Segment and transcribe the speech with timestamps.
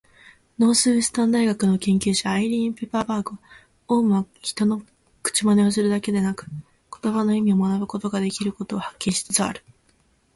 [0.57, 3.39] ノースウエスタン大学の研究者、アイリーン・ペパーバーグは、
[3.87, 4.81] オウムは人の
[5.21, 6.47] 口まねをするだけでなく
[7.03, 9.63] 言葉の意味を学ぶことができることを発見しつつある。